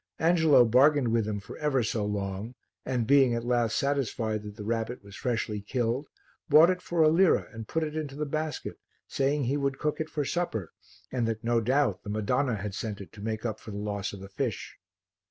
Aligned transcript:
Angelo 0.17 0.65
bargained 0.65 1.09
with 1.09 1.27
him 1.27 1.39
for 1.39 1.55
ever 1.57 1.83
so 1.83 2.03
long 2.03 2.55
and, 2.83 3.05
being 3.05 3.35
at 3.35 3.45
last 3.45 3.77
satisfied 3.77 4.41
that 4.41 4.55
the 4.55 4.63
rabbit 4.63 5.03
was 5.03 5.15
freshly 5.15 5.61
killed, 5.61 6.07
bought 6.49 6.71
it 6.71 6.81
for 6.81 7.03
a 7.03 7.07
lira 7.07 7.47
and 7.53 7.67
put 7.67 7.83
it 7.83 7.95
into 7.95 8.15
the 8.15 8.25
basket, 8.25 8.79
saying 9.07 9.43
he 9.43 9.57
would 9.57 9.77
cook 9.77 10.01
it 10.01 10.09
for 10.09 10.25
supper, 10.25 10.71
and 11.11 11.27
that 11.27 11.43
no 11.43 11.61
doubt 11.61 12.01
the 12.01 12.09
Madonna 12.09 12.55
had 12.55 12.73
sent 12.73 12.99
it 12.99 13.13
to 13.13 13.21
make 13.21 13.45
up 13.45 13.59
for 13.59 13.69
the 13.69 13.77
loss 13.77 14.11
of 14.11 14.21
the 14.21 14.29
fish. 14.29 14.77